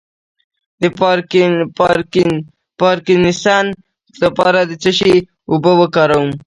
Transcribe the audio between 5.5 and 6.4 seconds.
اوبه وکاروم؟